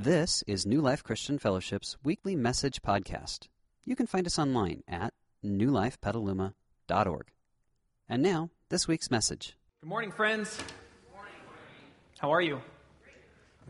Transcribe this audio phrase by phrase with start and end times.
[0.00, 3.48] This is New Life Christian Fellowship's weekly message podcast.
[3.84, 5.12] You can find us online at
[5.44, 7.26] newlifepetaluma.org.
[8.08, 9.56] And now, this week's message.
[9.80, 10.56] Good morning, friends.
[11.12, 11.32] morning
[12.16, 12.62] How are you?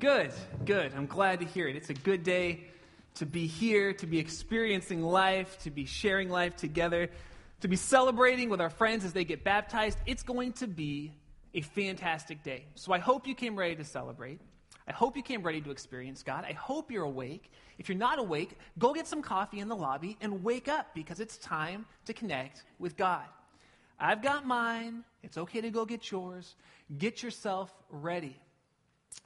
[0.01, 0.35] Good,
[0.67, 0.93] good.
[0.95, 1.77] I'm glad to hear it.
[1.77, 2.65] It's a good day
[3.15, 7.09] to be here, to be experiencing life, to be sharing life together,
[7.63, 9.97] to be celebrating with our friends as they get baptized.
[10.05, 11.15] It's going to be
[11.55, 12.67] a fantastic day.
[12.75, 14.43] So I hope you came ready to celebrate.
[14.89, 16.46] I hope you came ready to experience God.
[16.48, 17.52] I hope you're awake.
[17.79, 21.21] If you're not awake, go get some coffee in the lobby and wake up because
[21.21, 23.25] it's time to connect with God.
[24.00, 25.04] I've got mine.
[25.22, 26.54] It's okay to go get yours.
[26.96, 28.36] Get yourself ready.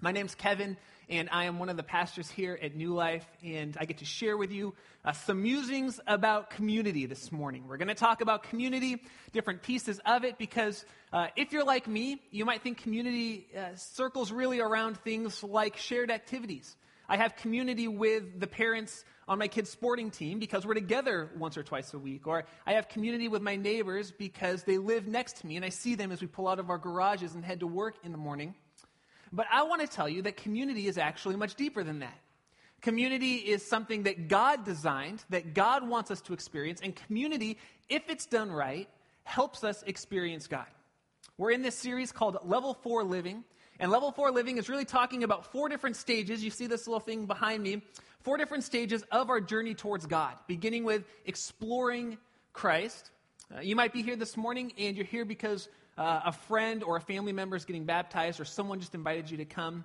[0.03, 0.77] My name's Kevin,
[1.09, 4.05] and I am one of the pastors here at New Life, and I get to
[4.05, 7.69] share with you uh, some musings about community this morning.
[7.69, 9.01] We're going to talk about community,
[9.33, 13.77] different pieces of it, because uh, if you're like me, you might think community uh,
[13.77, 16.75] circles really around things like shared activities.
[17.09, 21.57] I have community with the parents on my kids' sporting team because we're together once
[21.57, 22.27] or twice a week.
[22.27, 25.69] Or I have community with my neighbors because they live next to me and I
[25.69, 28.19] see them as we pull out of our garages and head to work in the
[28.19, 28.57] morning.
[29.33, 32.19] But I want to tell you that community is actually much deeper than that.
[32.83, 38.03] Community is something that God designed, that God wants us to experience, and community, if
[38.09, 38.89] it's done right,
[39.23, 40.67] helps us experience God.
[41.39, 43.45] We're in this series called Level 4 Living,
[43.79, 46.45] and Level 4 Living is really talking about four different stages.
[46.45, 47.83] You see this little thing behind me.
[48.23, 52.19] Four different stages of our journey towards God, beginning with exploring
[52.53, 53.11] Christ.
[53.55, 56.97] Uh, you might be here this morning and you're here because uh, a friend or
[56.97, 59.85] a family member is getting baptized or someone just invited you to come,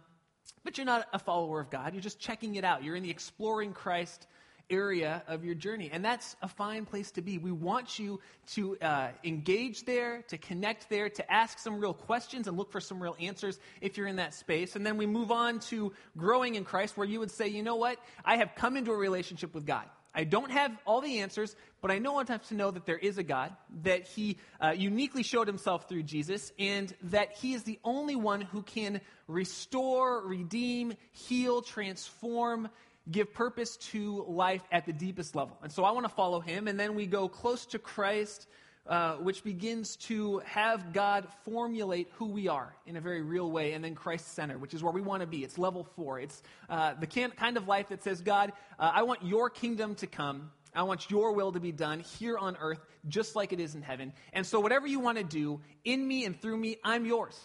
[0.64, 1.94] but you're not a follower of God.
[1.94, 2.84] You're just checking it out.
[2.84, 4.28] You're in the exploring Christ
[4.70, 5.90] area of your journey.
[5.92, 7.38] And that's a fine place to be.
[7.38, 12.48] We want you to uh, engage there, to connect there, to ask some real questions
[12.48, 14.76] and look for some real answers if you're in that space.
[14.76, 17.76] And then we move on to growing in Christ, where you would say, you know
[17.76, 17.98] what?
[18.26, 19.86] I have come into a relationship with God.
[20.18, 23.20] I don't have all the answers, but I know enough to know that there is
[23.20, 27.78] a God, that He uh, uniquely showed Himself through Jesus, and that He is the
[27.84, 32.68] only one who can restore, redeem, heal, transform,
[33.12, 35.56] give purpose to life at the deepest level.
[35.62, 38.48] And so I want to follow Him, and then we go close to Christ
[38.88, 43.74] uh, which begins to have God formulate who we are in a very real way,
[43.74, 45.44] and then Christ centered, which is where we want to be.
[45.44, 46.20] It's level four.
[46.20, 49.96] It's uh, the can, kind of life that says, God, uh, I want your kingdom
[49.96, 50.52] to come.
[50.74, 53.82] I want your will to be done here on earth, just like it is in
[53.82, 54.14] heaven.
[54.32, 57.38] And so, whatever you want to do in me and through me, I'm yours.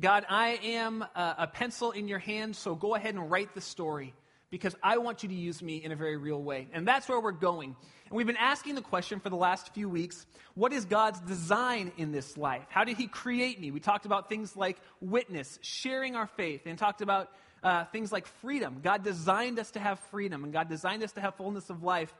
[0.00, 3.60] God, I am a, a pencil in your hand, so go ahead and write the
[3.60, 4.14] story
[4.52, 6.68] because I want you to use me in a very real way.
[6.74, 7.74] And that's where we're going.
[8.04, 11.90] And we've been asking the question for the last few weeks what is God's design
[11.96, 12.66] in this life?
[12.68, 13.70] How did He create me?
[13.70, 17.30] We talked about things like witness, sharing our faith, and talked about
[17.62, 18.80] uh, things like freedom.
[18.82, 22.12] God designed us to have freedom, and God designed us to have fullness of life.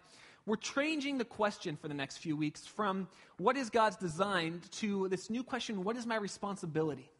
[0.47, 5.07] We're changing the question for the next few weeks from what is God's design to
[5.09, 7.11] this new question what is my responsibility?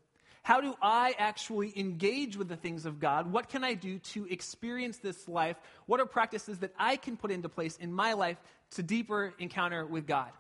[0.43, 3.31] How do I actually engage with the things of God?
[3.31, 5.57] What can I do to experience this life?
[5.87, 8.39] What are practices that I can put into place in my life
[8.73, 10.31] to deeper encounter with God?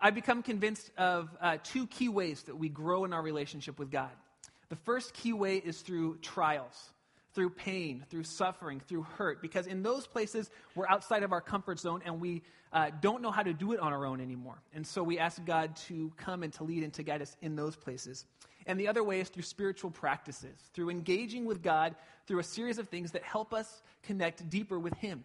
[0.00, 3.90] I've become convinced of uh, two key ways that we grow in our relationship with
[3.90, 4.10] God.
[4.70, 6.92] The first key way is through trials,
[7.34, 11.80] through pain, through suffering, through hurt, because in those places we're outside of our comfort
[11.80, 14.62] zone and we uh, don't know how to do it on our own anymore.
[14.72, 17.56] And so we ask God to come and to lead and to guide us in
[17.56, 18.24] those places.
[18.68, 21.96] And the other way is through spiritual practices, through engaging with God
[22.26, 25.24] through a series of things that help us connect deeper with Him.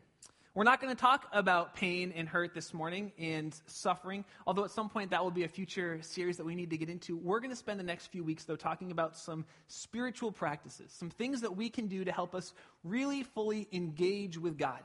[0.56, 4.72] We're not going to talk about pain and hurt this morning and suffering, although at
[4.72, 7.18] some point that will be a future series that we need to get into.
[7.18, 11.10] We're going to spend the next few weeks, though, talking about some spiritual practices, some
[11.10, 12.54] things that we can do to help us
[12.86, 14.80] really fully engage with God.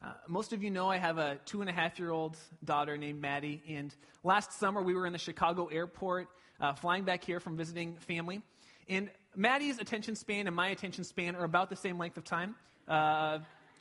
[0.00, 2.96] Uh, most of you know I have a two and a half year old daughter
[2.96, 6.28] named Maddie, and last summer we were in the Chicago airport
[6.60, 8.42] uh, flying back here from visiting family.
[8.88, 12.54] And Maddie's attention span and my attention span are about the same length of time.
[12.86, 13.38] Uh,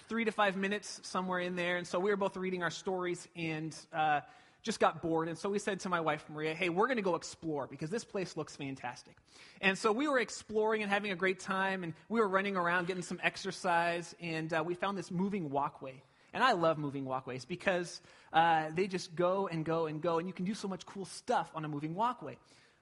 [0.09, 1.77] three to five minutes somewhere in there.
[1.77, 4.21] And so we were both reading our stories and uh,
[4.63, 5.27] just got bored.
[5.27, 7.89] And so we said to my wife, Maria, hey, we're going to go explore because
[7.89, 9.15] this place looks fantastic.
[9.61, 11.83] And so we were exploring and having a great time.
[11.83, 14.15] And we were running around getting some exercise.
[14.21, 16.01] And uh, we found this moving walkway.
[16.33, 18.01] And I love moving walkways because
[18.33, 20.19] uh, they just go and go and go.
[20.19, 22.37] And you can do so much cool stuff on a moving walkway.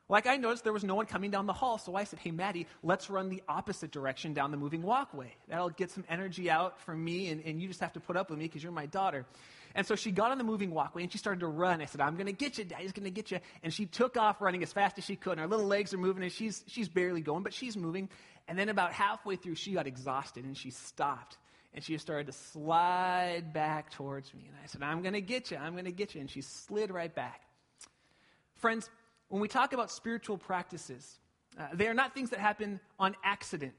[0.07, 2.31] Like I noticed there was no one coming down the hall, so I said, Hey,
[2.31, 5.34] Maddie, let's run the opposite direction down the moving walkway.
[5.48, 8.30] That'll get some energy out from me, and, and you just have to put up
[8.30, 9.25] with me because you're my daughter.
[9.74, 11.81] And so she got on the moving walkway and she started to run.
[11.81, 13.40] I said, I'm going to get you, Daddy's going to get you.
[13.62, 15.98] And she took off running as fast as she could, and her little legs are
[15.98, 18.10] moving, and she's, she's barely going, but she's moving.
[18.48, 21.38] And then about halfway through, she got exhausted and she stopped.
[21.74, 24.46] And she started to slide back towards me.
[24.48, 26.22] And I said, I'm going to get you, I'm going to get you.
[26.22, 27.42] And she slid right back.
[28.56, 28.90] Friends,
[29.30, 31.19] when we talk about spiritual practices,
[31.60, 33.75] uh, they are not things that happen on accident.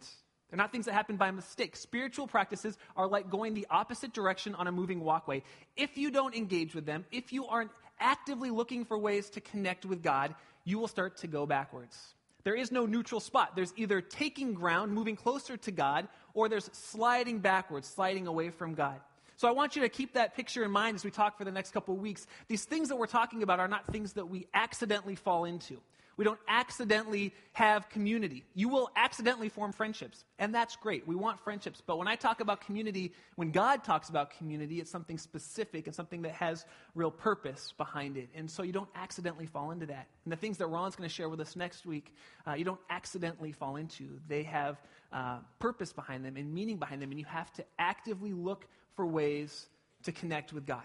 [0.50, 1.76] They're not things that happen by mistake.
[1.76, 5.42] Spiritual practices are like going the opposite direction on a moving walkway.
[5.76, 9.84] If you don't engage with them, if you aren't actively looking for ways to connect
[9.84, 10.34] with God,
[10.64, 12.14] you will start to go backwards.
[12.44, 13.56] There is no neutral spot.
[13.56, 18.74] There's either taking ground, moving closer to God, or there's sliding backwards, sliding away from
[18.74, 19.00] God.
[19.36, 21.52] So I want you to keep that picture in mind as we talk for the
[21.52, 22.26] next couple of weeks.
[22.48, 25.78] These things that we're talking about are not things that we accidentally fall into.
[26.16, 28.44] We don't accidentally have community.
[28.54, 31.06] You will accidentally form friendships, and that's great.
[31.06, 31.82] We want friendships.
[31.86, 35.94] But when I talk about community, when God talks about community, it's something specific and
[35.94, 38.30] something that has real purpose behind it.
[38.34, 40.06] And so you don't accidentally fall into that.
[40.24, 42.14] And the things that Ron's going to share with us next week,
[42.46, 44.18] uh, you don't accidentally fall into.
[44.26, 44.80] They have
[45.12, 48.66] uh, purpose behind them and meaning behind them, and you have to actively look
[48.96, 49.66] for ways
[50.04, 50.82] to connect with God.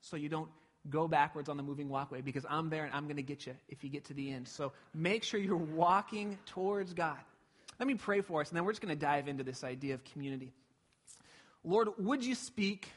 [0.00, 0.48] So you don't
[0.88, 3.54] go backwards on the moving walkway because I'm there and I'm going to get you
[3.68, 4.48] if you get to the end.
[4.48, 7.18] So make sure you're walking towards God.
[7.78, 9.94] Let me pray for us, and then we're just going to dive into this idea
[9.94, 10.52] of community.
[11.62, 12.88] Lord, would you speak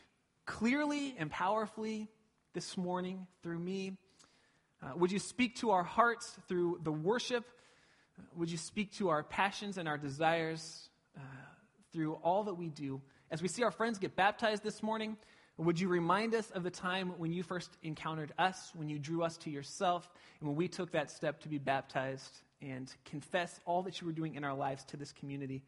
[0.46, 2.08] clearly and powerfully
[2.54, 3.98] this morning through me?
[4.82, 7.46] Uh, would you speak to our hearts through the worship?
[8.36, 11.22] Would you speak to our passions and our desires uh,
[11.94, 13.02] through all that we do?
[13.32, 15.16] As we see our friends get baptized this morning,
[15.56, 19.24] would you remind us of the time when you first encountered us, when you drew
[19.24, 20.12] us to yourself,
[20.42, 24.12] and when we took that step to be baptized and confess all that you were
[24.12, 25.64] doing in our lives to this community?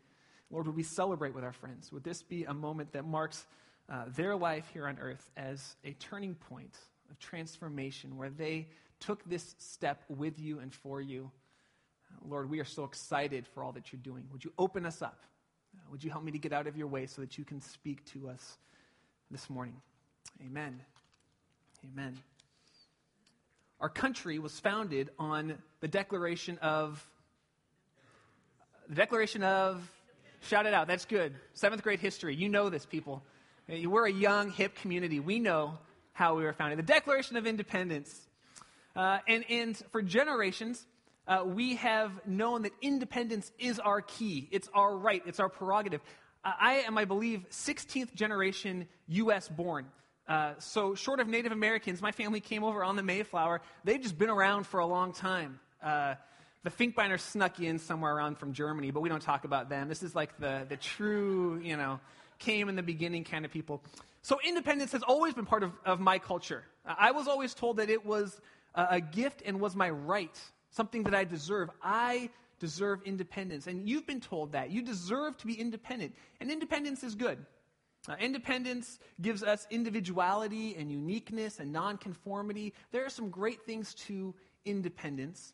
[0.51, 1.89] Lord, would we celebrate with our friends?
[1.93, 3.45] Would this be a moment that marks
[3.89, 6.75] uh, their life here on earth as a turning point
[7.09, 8.67] of transformation where they
[8.99, 11.31] took this step with you and for you?
[12.27, 14.25] Lord, we are so excited for all that you're doing.
[14.33, 15.21] Would you open us up?
[15.93, 18.03] Would you help me to get out of your way so that you can speak
[18.13, 18.57] to us
[19.29, 19.75] this morning?
[20.43, 20.81] Amen.
[21.85, 22.17] Amen.
[23.79, 27.07] Our country was founded on the Declaration of
[28.89, 29.87] the Declaration of
[30.41, 30.87] shout it out.
[30.87, 31.35] That's good.
[31.53, 32.35] Seventh grade history.
[32.35, 33.21] You know this, people.
[33.69, 35.19] We're a young, hip community.
[35.19, 35.77] We know
[36.13, 36.79] how we were founded.
[36.79, 38.19] The Declaration of Independence.
[38.95, 40.83] Uh, and, and for generations,
[41.27, 44.47] uh, we have known that independence is our key.
[44.51, 45.21] It's our right.
[45.25, 46.01] It's our prerogative.
[46.43, 49.47] Uh, I am, I believe, 16th generation U.S.
[49.47, 49.85] born.
[50.27, 53.61] Uh, so, short of Native Americans, my family came over on the Mayflower.
[53.83, 55.59] They've just been around for a long time.
[55.81, 56.15] Uh,
[56.63, 59.89] the Finkbeiners snuck in somewhere around from Germany, but we don't talk about them.
[59.89, 61.99] This is like the, the true, you know,
[62.39, 63.81] came in the beginning kind of people.
[64.21, 66.63] So, independence has always been part of, of my culture.
[66.85, 68.41] I was always told that it was
[68.75, 70.37] a gift and was my right
[70.73, 71.69] something that I deserve.
[71.81, 72.29] I
[72.59, 73.67] deserve independence.
[73.67, 74.71] And you've been told that.
[74.71, 76.15] You deserve to be independent.
[76.39, 77.37] And independence is good.
[78.07, 82.73] Uh, independence gives us individuality and uniqueness and nonconformity.
[82.91, 84.35] There are some great things to
[84.65, 85.53] independence.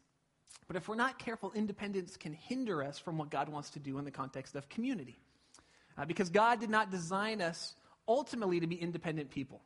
[0.68, 3.98] But if we're not careful, independence can hinder us from what God wants to do
[4.00, 5.20] in the context of community.
[5.98, 7.76] Uh, because God did not design us
[8.08, 9.62] ultimately to be independent people.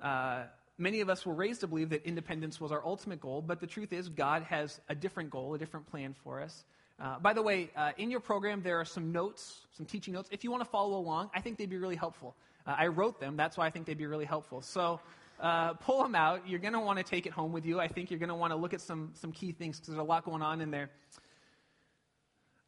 [0.00, 0.44] Uh,
[0.78, 3.66] many of us were raised to believe that independence was our ultimate goal, but the
[3.66, 6.64] truth is, God has a different goal, a different plan for us.
[7.00, 10.28] Uh, by the way, uh, in your program, there are some notes, some teaching notes.
[10.30, 12.34] If you want to follow along, I think they'd be really helpful.
[12.66, 14.62] Uh, I wrote them, that's why I think they'd be really helpful.
[14.62, 15.00] So
[15.40, 16.48] uh, pull them out.
[16.48, 17.80] You're going to want to take it home with you.
[17.80, 19.98] I think you're going to want to look at some, some key things because there's
[20.00, 20.90] a lot going on in there.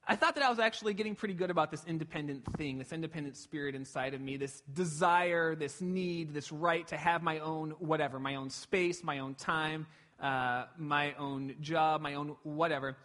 [0.08, 3.36] I thought that I was actually getting pretty good about this independent thing, this independent
[3.36, 8.20] spirit inside of me, this desire, this need, this right to have my own whatever,
[8.20, 9.84] my own space, my own time,
[10.20, 12.96] uh, my own job, my own whatever.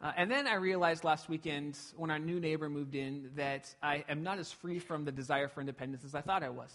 [0.00, 4.04] Uh, and then I realized last weekend when our new neighbor moved in that I
[4.08, 6.72] am not as free from the desire for independence as I thought I was.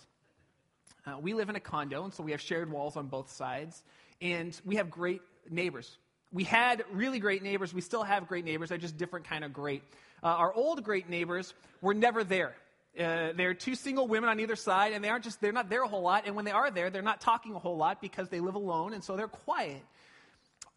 [1.08, 3.82] Uh, we live in a condo, and so we have shared walls on both sides,
[4.22, 5.98] and we have great neighbors
[6.34, 7.74] we had really great neighbors.
[7.74, 8.70] We still have great neighbors.
[8.70, 9.84] They're just different kind of great.
[10.24, 12.56] Uh, our old great neighbors were never there.
[13.00, 15.84] Uh, they're two single women on either side, and they aren't just, they're not there
[15.84, 16.24] a whole lot.
[16.26, 18.94] And when they are there, they're not talking a whole lot because they live alone,
[18.94, 19.84] and so they're quiet.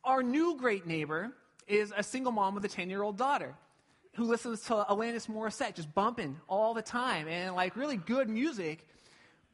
[0.05, 1.33] Our new great neighbor
[1.67, 3.55] is a single mom with a 10 year old daughter
[4.15, 8.87] who listens to Alanis Morissette just bumping all the time and like really good music.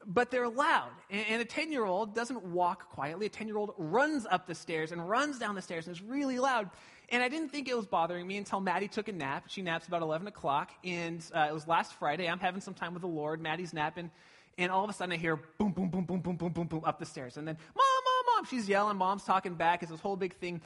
[0.06, 0.90] But they're loud.
[1.10, 3.26] And, a 10 year old doesn't walk quietly.
[3.26, 6.02] A 10 year old runs up the stairs and runs down the stairs and is
[6.02, 6.70] really loud.
[7.08, 9.44] And I didn't think it was bothering me until Maddie took a nap.
[9.48, 10.70] She naps about 11 o'clock.
[10.84, 12.28] And uh, it was last Friday.
[12.28, 13.40] I'm having some time with the Lord.
[13.40, 14.10] Maddie's napping.
[14.58, 16.82] And all of a sudden I hear boom, boom, boom, boom, boom, boom, boom, boom
[16.84, 17.36] up the stairs.
[17.36, 18.44] And then, Mom, Mom, Mom.
[18.46, 18.96] She's yelling.
[18.96, 19.82] Mom's talking back.
[19.82, 20.60] It's this whole big thing.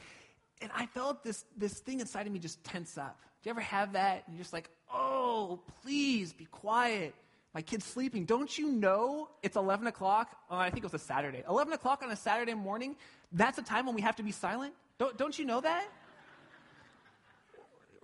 [0.61, 3.19] And I felt this, this thing inside of me just tense up.
[3.43, 4.23] Do you ever have that?
[4.25, 7.13] And you're just like, oh, please be quiet.
[7.57, 8.25] My kid's sleeping.
[8.25, 10.37] Don't you know it's 11 o'clock?
[10.47, 11.43] Oh, I think it was a Saturday.
[11.49, 12.95] 11 o'clock on a Saturday morning,
[13.31, 14.75] that's a time when we have to be silent?
[14.99, 15.87] Don't, don't you know that?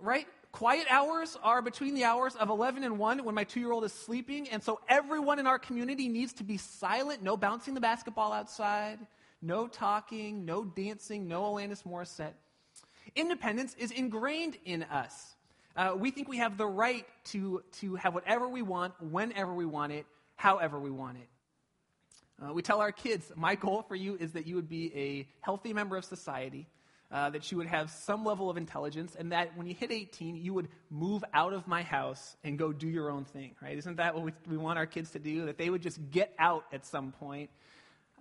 [0.00, 0.26] Right?
[0.50, 3.84] Quiet hours are between the hours of 11 and 1 when my two year old
[3.84, 4.48] is sleeping.
[4.48, 7.22] And so everyone in our community needs to be silent.
[7.22, 8.98] No bouncing the basketball outside,
[9.40, 12.34] no talking, no dancing, no Alanis Morissette.
[13.14, 15.33] Independence is ingrained in us.
[15.76, 19.66] Uh, we think we have the right to, to have whatever we want, whenever we
[19.66, 21.28] want it, however we want it.
[22.42, 25.28] Uh, we tell our kids, my goal for you is that you would be a
[25.40, 26.66] healthy member of society,
[27.10, 30.36] uh, that you would have some level of intelligence, and that when you hit 18,
[30.36, 33.76] you would move out of my house and go do your own thing, right?
[33.76, 35.46] Isn't that what we, we want our kids to do?
[35.46, 37.50] That they would just get out at some point.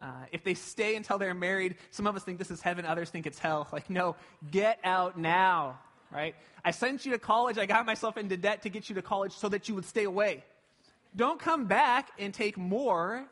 [0.01, 3.12] Uh, if they stay until they're married, some of us think this is heaven, others
[3.12, 3.67] think it's hell.
[3.72, 4.15] Like, no,
[4.50, 5.79] get out now
[6.13, 6.36] right?
[6.63, 7.58] I sent you to college.
[7.58, 10.03] I got myself into debt to get you to college so that you would stay
[10.03, 10.43] away.
[11.15, 13.25] Don't come back and take more.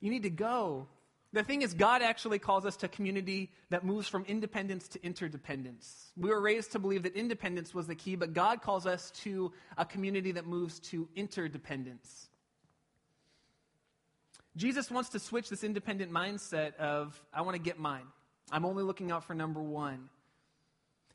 [0.00, 0.86] You need to go.
[1.32, 6.12] The thing is, God actually calls us to community that moves from independence to interdependence.
[6.16, 9.52] We were raised to believe that independence was the key, but God calls us to
[9.76, 12.28] a community that moves to interdependence.
[14.56, 18.06] Jesus wants to switch this independent mindset of, I want to get mine.
[18.50, 20.08] I'm only looking out for number one.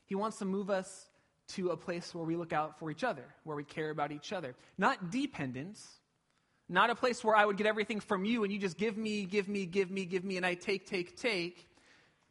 [0.06, 1.08] He wants to move us
[1.48, 4.32] to a place where we look out for each other, where we care about each
[4.32, 4.54] other.
[4.78, 5.86] Not dependence,
[6.68, 9.24] not a place where I would get everything from you and you just give me,
[9.24, 11.68] give me, give me, give me, and I take, take, take,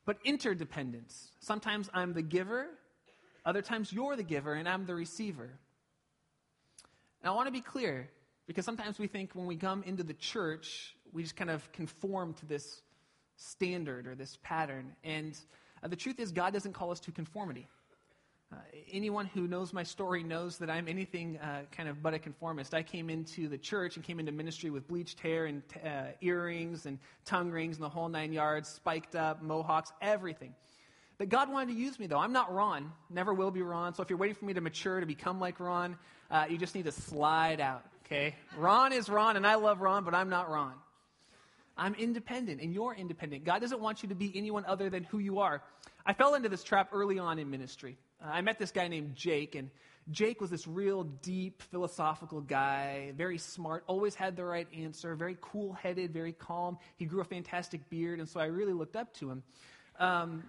[0.05, 1.31] but interdependence.
[1.39, 2.67] Sometimes I'm the giver,
[3.45, 5.49] other times you're the giver, and I'm the receiver.
[7.21, 8.09] And I want to be clear,
[8.47, 12.33] because sometimes we think when we come into the church, we just kind of conform
[12.35, 12.81] to this
[13.35, 14.93] standard or this pattern.
[15.03, 15.37] And
[15.83, 17.67] uh, the truth is, God doesn't call us to conformity.
[18.51, 18.57] Uh,
[18.91, 22.73] anyone who knows my story knows that I'm anything uh, kind of but a conformist.
[22.73, 26.85] I came into the church and came into ministry with bleached hair and uh, earrings
[26.85, 30.53] and tongue rings and the whole nine yards, spiked up, mohawks, everything.
[31.17, 32.17] But God wanted to use me, though.
[32.17, 33.93] I'm not Ron, never will be Ron.
[33.93, 35.95] So if you're waiting for me to mature to become like Ron,
[36.29, 38.35] uh, you just need to slide out, okay?
[38.57, 40.73] Ron is Ron, and I love Ron, but I'm not Ron.
[41.77, 43.43] I'm independent and you're independent.
[43.43, 45.63] God doesn't want you to be anyone other than who you are.
[46.05, 47.97] I fell into this trap early on in ministry.
[48.23, 49.69] Uh, I met this guy named Jake, and
[50.09, 55.37] Jake was this real deep philosophical guy, very smart, always had the right answer, very
[55.41, 56.77] cool headed, very calm.
[56.97, 59.43] He grew a fantastic beard, and so I really looked up to him.
[59.99, 60.43] Um,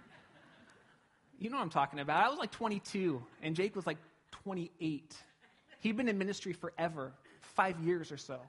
[1.39, 2.25] you know what I'm talking about.
[2.25, 3.97] I was like 22, and Jake was like
[4.31, 5.15] 28.
[5.79, 8.39] He'd been in ministry forever, five years or so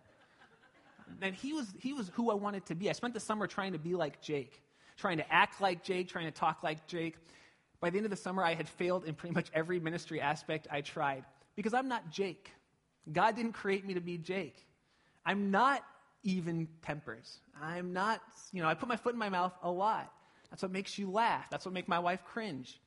[1.20, 2.88] and he was, he was who I wanted to be.
[2.90, 4.62] I spent the summer trying to be like Jake,
[4.96, 7.16] trying to act like Jake, trying to talk like Jake.
[7.80, 10.66] By the end of the summer, I had failed in pretty much every ministry aspect
[10.70, 11.25] I tried
[11.56, 12.50] because I'm not Jake.
[13.12, 14.66] God didn't create me to be Jake.
[15.26, 15.84] I'm not
[16.23, 17.38] even tempers.
[17.61, 18.20] I'm not,
[18.52, 20.11] you know, I put my foot in my mouth a lot.
[20.50, 21.50] That's what makes you laugh.
[21.50, 22.80] That's what makes my wife cringe.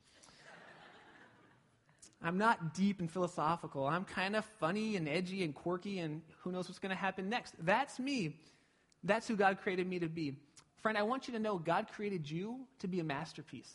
[2.22, 3.86] I'm not deep and philosophical.
[3.86, 7.28] I'm kind of funny and edgy and quirky, and who knows what's going to happen
[7.28, 7.54] next.
[7.60, 8.36] That's me.
[9.04, 10.34] That's who God created me to be.
[10.82, 13.72] Friend, I want you to know God created you to be a masterpiece.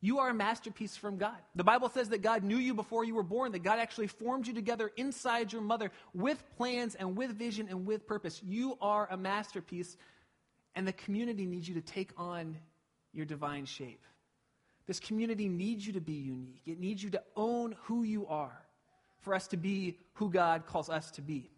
[0.00, 1.36] You are a masterpiece from God.
[1.54, 4.46] The Bible says that God knew you before you were born, that God actually formed
[4.46, 8.40] you together inside your mother with plans and with vision and with purpose.
[8.42, 9.96] You are a masterpiece,
[10.74, 12.56] and the community needs you to take on
[13.12, 14.04] your divine shape.
[14.86, 16.62] This community needs you to be unique.
[16.66, 18.62] It needs you to own who you are
[19.20, 21.50] for us to be who God calls us to be.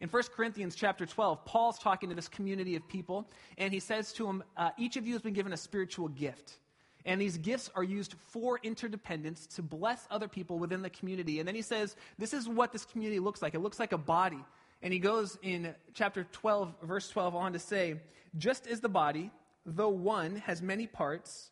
[0.00, 4.12] In 1 Corinthians chapter 12, Paul's talking to this community of people, and he says
[4.14, 6.58] to them, uh, Each of you has been given a spiritual gift.
[7.06, 11.38] And these gifts are used for interdependence to bless other people within the community.
[11.38, 13.54] And then he says, This is what this community looks like.
[13.54, 14.44] It looks like a body.
[14.82, 18.00] And he goes in chapter 12, verse 12, on to say,
[18.36, 19.30] Just as the body,
[19.64, 21.50] though one, has many parts,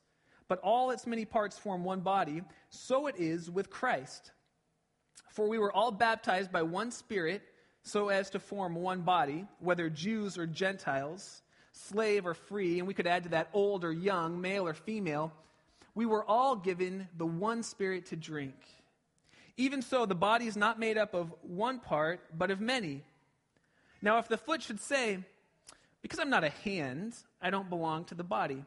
[0.54, 4.30] but all its many parts form one body, so it is with Christ.
[5.30, 7.42] For we were all baptized by one Spirit,
[7.82, 11.42] so as to form one body, whether Jews or Gentiles,
[11.72, 15.32] slave or free, and we could add to that old or young, male or female.
[15.96, 18.54] We were all given the one Spirit to drink.
[19.56, 23.02] Even so, the body is not made up of one part, but of many.
[24.00, 25.18] Now, if the foot should say,
[26.00, 28.64] Because I'm not a hand, I don't belong to the body,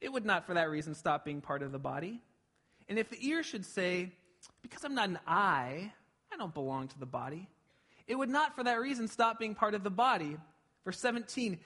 [0.00, 2.20] it would not for that reason stop being part of the body.
[2.88, 4.12] And if the ear should say,
[4.62, 5.92] Because I'm not an eye,
[6.32, 7.48] I don't belong to the body,
[8.06, 10.36] it would not for that reason stop being part of the body.
[10.84, 11.58] Verse 17,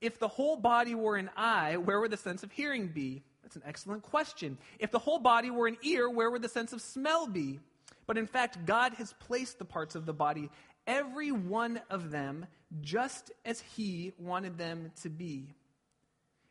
[0.00, 3.22] if the whole body were an eye, where would the sense of hearing be?
[3.42, 4.58] That's an excellent question.
[4.78, 7.60] If the whole body were an ear, where would the sense of smell be?
[8.06, 10.50] But in fact, God has placed the parts of the body,
[10.86, 12.46] every one of them,
[12.80, 15.54] just as He wanted them to be.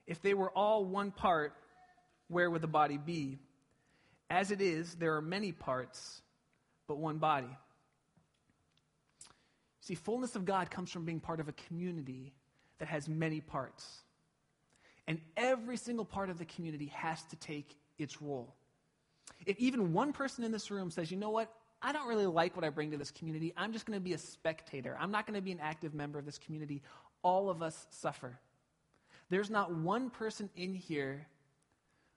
[0.07, 1.53] If they were all one part,
[2.27, 3.37] where would the body be?
[4.29, 6.21] As it is, there are many parts,
[6.87, 7.57] but one body.
[9.81, 12.33] See, fullness of God comes from being part of a community
[12.79, 14.01] that has many parts.
[15.07, 18.55] And every single part of the community has to take its role.
[19.45, 22.55] If even one person in this room says, you know what, I don't really like
[22.55, 25.25] what I bring to this community, I'm just going to be a spectator, I'm not
[25.25, 26.83] going to be an active member of this community,
[27.23, 28.39] all of us suffer.
[29.31, 31.25] There's not one person in here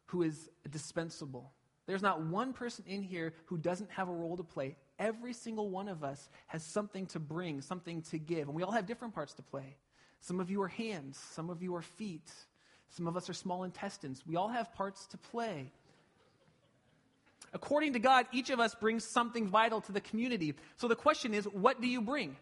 [0.06, 1.52] who is dispensable.
[1.86, 4.76] There's not one person in here who doesn't have a role to play.
[4.98, 8.72] Every single one of us has something to bring, something to give, and we all
[8.72, 9.76] have different parts to play.
[10.20, 12.28] Some of you are hands, some of you are feet,
[12.90, 14.20] some of us are small intestines.
[14.26, 15.70] We all have parts to play.
[17.52, 20.54] According to God, each of us brings something vital to the community.
[20.78, 22.36] So the question is what do you bring?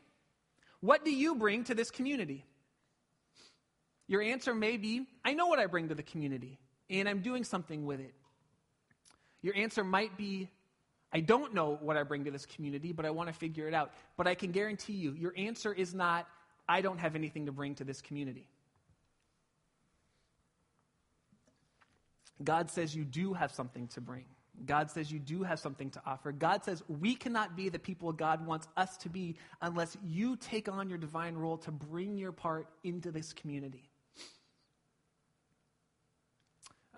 [0.80, 2.46] What do you bring to this community?
[4.09, 6.59] Your answer may be I know what I bring to the community,
[6.90, 8.14] and I'm doing something with it.
[9.42, 10.50] Your answer might be
[11.12, 13.75] I don't know what I bring to this community, but I want to figure it
[13.75, 13.92] out.
[14.16, 16.26] But I can guarantee you, your answer is not
[16.68, 18.47] I don't have anything to bring to this community.
[22.42, 24.25] God says you do have something to bring.
[24.64, 26.30] God says you do have something to offer.
[26.30, 30.68] God says we cannot be the people God wants us to be unless you take
[30.68, 33.91] on your divine role to bring your part into this community.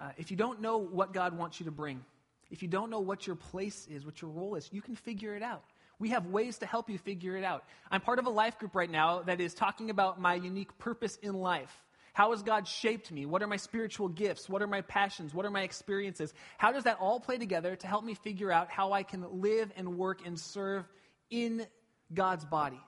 [0.00, 2.04] Uh, if you don't know what God wants you to bring,
[2.50, 5.34] if you don't know what your place is, what your role is, you can figure
[5.36, 5.62] it out.
[5.98, 7.64] We have ways to help you figure it out.
[7.90, 11.16] I'm part of a life group right now that is talking about my unique purpose
[11.22, 11.72] in life.
[12.12, 13.26] How has God shaped me?
[13.26, 14.48] What are my spiritual gifts?
[14.48, 15.34] What are my passions?
[15.34, 16.32] What are my experiences?
[16.58, 19.72] How does that all play together to help me figure out how I can live
[19.76, 20.84] and work and serve
[21.30, 21.66] in
[22.12, 22.80] God's body?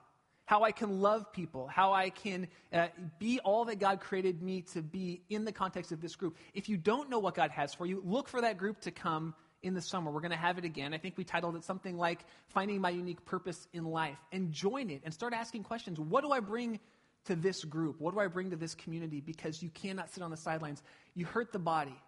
[0.47, 2.87] How I can love people, how I can uh,
[3.19, 6.37] be all that God created me to be in the context of this group.
[6.53, 9.35] If you don't know what God has for you, look for that group to come
[9.61, 10.09] in the summer.
[10.09, 10.93] We're going to have it again.
[10.93, 14.17] I think we titled it something like Finding My Unique Purpose in Life.
[14.31, 15.99] And join it and start asking questions.
[15.99, 16.79] What do I bring
[17.25, 17.99] to this group?
[17.99, 19.19] What do I bring to this community?
[19.19, 20.81] Because you cannot sit on the sidelines.
[21.13, 21.99] You hurt the body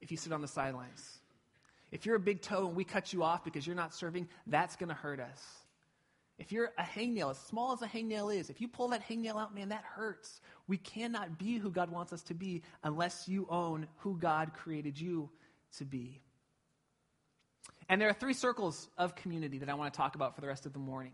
[0.00, 1.18] if you sit on the sidelines.
[1.90, 4.76] If you're a big toe and we cut you off because you're not serving, that's
[4.76, 5.44] going to hurt us.
[6.40, 9.36] If you're a hangnail, as small as a hangnail is, if you pull that hangnail
[9.36, 10.40] out, man, that hurts.
[10.66, 14.98] We cannot be who God wants us to be unless you own who God created
[14.98, 15.28] you
[15.76, 16.22] to be.
[17.90, 20.46] And there are three circles of community that I want to talk about for the
[20.46, 21.12] rest of the morning.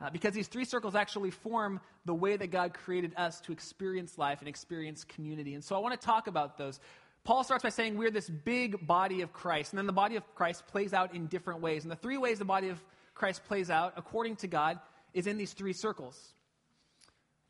[0.00, 4.16] Uh, because these three circles actually form the way that God created us to experience
[4.16, 5.54] life and experience community.
[5.54, 6.80] And so I want to talk about those.
[7.22, 10.34] Paul starts by saying we're this big body of Christ, and then the body of
[10.34, 11.82] Christ plays out in different ways.
[11.84, 12.82] And the three ways the body of
[13.18, 14.78] Christ plays out, according to God,
[15.12, 16.34] is in these three circles.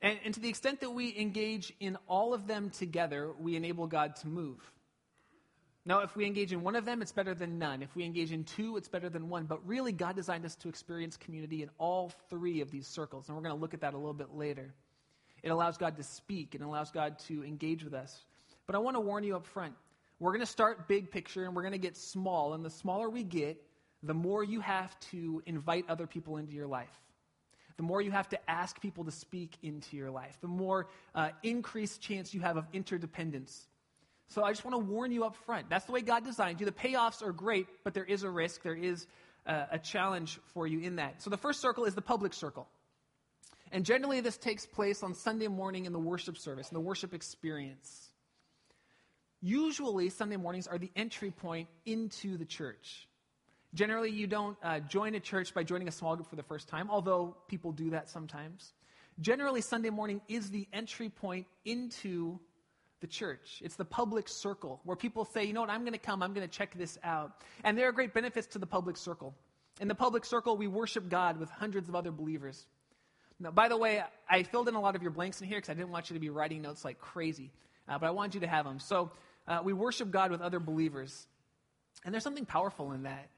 [0.01, 3.87] And, and to the extent that we engage in all of them together, we enable
[3.87, 4.59] God to move.
[5.85, 7.83] Now, if we engage in one of them, it's better than none.
[7.83, 9.45] If we engage in two, it's better than one.
[9.45, 13.29] But really, God designed us to experience community in all three of these circles.
[13.29, 14.75] And we're going to look at that a little bit later.
[15.43, 18.25] It allows God to speak, it allows God to engage with us.
[18.67, 19.75] But I want to warn you up front.
[20.21, 22.55] We're going to start big picture and we're going to get small.
[22.55, 23.63] And the smaller we get,
[24.03, 26.93] the more you have to invite other people into your life.
[27.77, 30.37] The more you have to ask people to speak into your life.
[30.41, 33.67] The more uh, increased chance you have of interdependence.
[34.29, 35.71] So I just want to warn you up front.
[35.71, 36.67] That's the way God designed you.
[36.67, 39.07] The payoffs are great, but there is a risk, there is
[39.47, 41.23] a, a challenge for you in that.
[41.23, 42.69] So the first circle is the public circle.
[43.73, 47.15] And generally, this takes place on Sunday morning in the worship service, in the worship
[47.15, 48.11] experience.
[49.41, 53.08] Usually, Sunday mornings are the entry point into the church.
[53.75, 56.69] Generally, you don't uh, join a church by joining a small group for the first
[56.69, 58.73] time, although people do that sometimes.
[59.21, 62.39] Generally, Sunday morning is the entry point into
[63.01, 63.61] the church.
[63.65, 66.33] It's the public circle where people say, you know what, I'm going to come, I'm
[66.33, 67.33] going to check this out.
[67.63, 69.35] And there are great benefits to the public circle.
[69.81, 72.67] In the public circle, we worship God with hundreds of other believers.
[73.39, 75.71] Now, by the way, I filled in a lot of your blanks in here because
[75.71, 77.53] I didn't want you to be writing notes like crazy,
[77.89, 78.81] uh, but I wanted you to have them.
[78.81, 79.13] So
[79.47, 81.27] uh, we worship God with other believers.
[82.05, 83.29] And there's something powerful in that.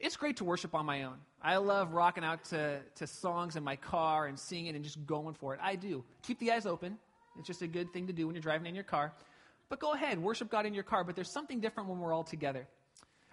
[0.00, 1.16] It's great to worship on my own.
[1.42, 5.34] I love rocking out to, to songs in my car and singing and just going
[5.34, 5.60] for it.
[5.62, 6.04] I do.
[6.22, 6.98] Keep the eyes open.
[7.36, 9.12] It's just a good thing to do when you're driving in your car.
[9.68, 11.04] But go ahead, worship God in your car.
[11.04, 12.66] But there's something different when we're all together.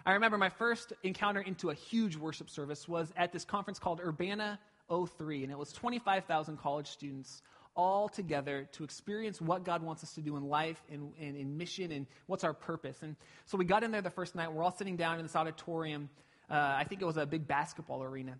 [0.04, 4.00] I remember my first encounter into a huge worship service was at this conference called
[4.00, 7.42] Urbana 03, and it was 25,000 college students
[7.74, 11.56] all together to experience what God wants us to do in life and, and in
[11.58, 13.02] mission and what's our purpose.
[13.02, 14.50] And so we got in there the first night.
[14.50, 16.08] We're all sitting down in this auditorium.
[16.50, 18.38] Uh, I think it was a big basketball arena.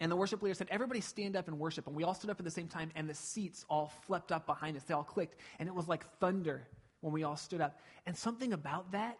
[0.00, 1.86] And the worship leader said, Everybody stand up and worship.
[1.86, 4.46] And we all stood up at the same time, and the seats all flipped up
[4.46, 4.82] behind us.
[4.84, 5.36] They all clicked.
[5.58, 6.66] And it was like thunder
[7.00, 7.78] when we all stood up.
[8.06, 9.18] And something about that,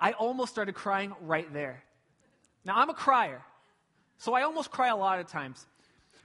[0.00, 1.82] I almost started crying right there.
[2.64, 3.42] Now, I'm a crier,
[4.18, 5.66] so I almost cry a lot of times.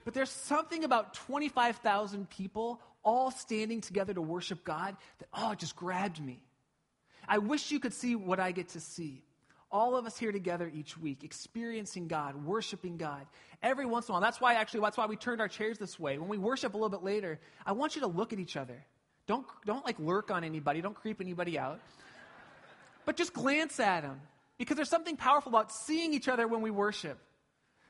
[0.05, 5.59] But there's something about 25,000 people all standing together to worship God that, oh, it
[5.59, 6.41] just grabbed me.
[7.27, 9.23] I wish you could see what I get to see.
[9.73, 13.25] All of us here together each week, experiencing God, worshiping God.
[13.61, 14.21] Every once in a while.
[14.21, 16.19] That's why, actually, that's why we turned our chairs this way.
[16.19, 18.85] When we worship a little bit later, I want you to look at each other.
[19.25, 21.79] Don't, don't like lurk on anybody, don't creep anybody out.
[23.05, 24.21] But just glance at them.
[24.59, 27.17] Because there's something powerful about seeing each other when we worship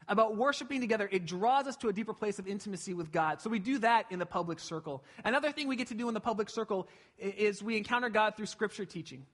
[0.08, 3.42] about worshiping together, it draws us to a deeper place of intimacy with God.
[3.42, 5.04] So we do that in the public circle.
[5.24, 8.48] Another thing we get to do in the public circle is we encounter God through
[8.48, 9.26] scripture teaching.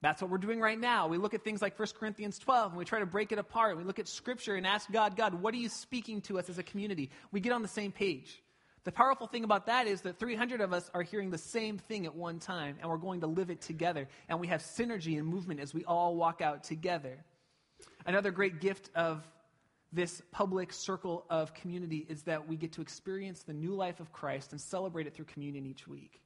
[0.00, 1.08] That's what we're doing right now.
[1.08, 3.76] We look at things like 1 Corinthians 12 and we try to break it apart.
[3.76, 6.58] We look at scripture and ask God, God, what are you speaking to us as
[6.58, 7.10] a community?
[7.32, 8.40] We get on the same page.
[8.84, 12.06] The powerful thing about that is that 300 of us are hearing the same thing
[12.06, 14.08] at one time and we're going to live it together.
[14.28, 17.24] And we have synergy and movement as we all walk out together.
[18.06, 19.26] Another great gift of
[19.92, 24.12] this public circle of community is that we get to experience the new life of
[24.12, 26.20] Christ and celebrate it through communion each week.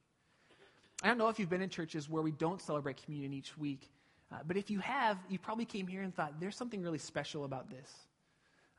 [1.01, 3.89] I don't know if you've been in churches where we don't celebrate communion each week,
[4.31, 7.45] uh, but if you have, you probably came here and thought, there's something really special
[7.45, 7.91] about this.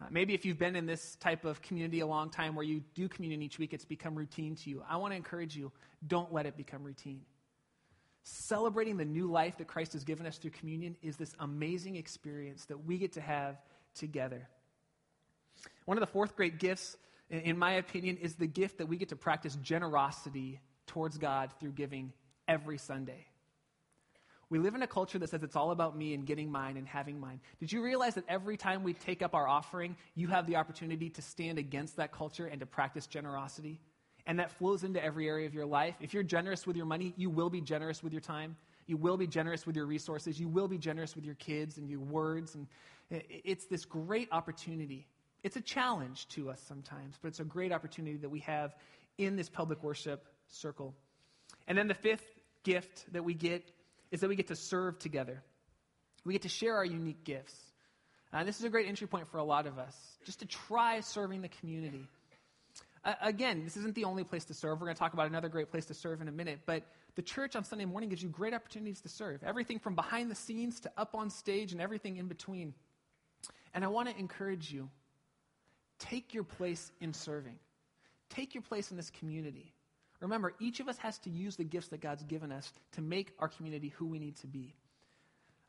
[0.00, 2.82] Uh, maybe if you've been in this type of community a long time where you
[2.94, 4.82] do communion each week, it's become routine to you.
[4.88, 5.70] I want to encourage you
[6.06, 7.20] don't let it become routine.
[8.24, 12.64] Celebrating the new life that Christ has given us through communion is this amazing experience
[12.66, 13.58] that we get to have
[13.94, 14.48] together.
[15.84, 16.96] One of the fourth great gifts,
[17.30, 21.72] in my opinion, is the gift that we get to practice generosity towards God through
[21.72, 22.12] giving
[22.48, 23.26] every Sunday.
[24.50, 26.86] We live in a culture that says it's all about me and getting mine and
[26.86, 27.40] having mine.
[27.58, 31.10] Did you realize that every time we take up our offering, you have the opportunity
[31.10, 33.80] to stand against that culture and to practice generosity?
[34.26, 35.96] And that flows into every area of your life.
[36.00, 38.56] If you're generous with your money, you will be generous with your time.
[38.86, 40.38] You will be generous with your resources.
[40.38, 42.54] You will be generous with your kids and your words.
[42.54, 42.66] And
[43.10, 45.06] it's this great opportunity
[45.44, 48.74] it's a challenge to us sometimes, but it's a great opportunity that we have
[49.18, 50.94] in this public worship circle.
[51.66, 52.26] And then the fifth
[52.62, 53.70] gift that we get
[54.10, 55.42] is that we get to serve together.
[56.24, 57.54] We get to share our unique gifts.
[58.32, 60.46] And uh, this is a great entry point for a lot of us, just to
[60.46, 62.08] try serving the community.
[63.04, 64.80] Uh, again, this isn't the only place to serve.
[64.80, 66.82] We're going to talk about another great place to serve in a minute, but
[67.14, 69.42] the church on Sunday morning gives you great opportunities to serve.
[69.44, 72.74] Everything from behind the scenes to up on stage and everything in between.
[73.72, 74.88] And I want to encourage you
[75.98, 77.58] Take your place in serving.
[78.30, 79.73] Take your place in this community.
[80.20, 83.32] Remember, each of us has to use the gifts that God's given us to make
[83.38, 84.74] our community who we need to be.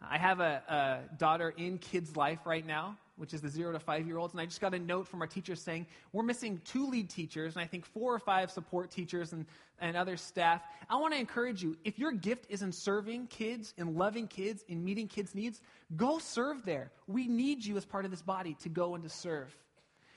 [0.02, 3.80] I have a, a, daughter in kids' life right now, which is the zero to
[3.80, 6.62] five year olds, and I just got a note from our teacher saying we're missing
[6.66, 9.46] two lead teachers and I think four or five support teachers and,
[9.80, 10.62] and other staff.
[10.90, 14.64] I want to encourage you if your gift is in serving kids, in loving kids,
[14.68, 15.62] in meeting kids' needs,
[15.96, 16.92] go serve there.
[17.08, 19.56] We need you as part of this body to go and to serve.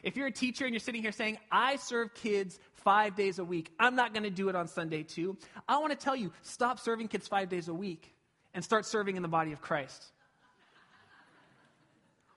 [0.02, 3.44] If you're a teacher and you're sitting here saying, I serve kids five days a
[3.44, 5.36] week, I'm not going to do it on Sunday too,
[5.68, 8.14] I want to tell you, stop serving kids five days a week
[8.54, 10.04] and start serving in the body of Christ.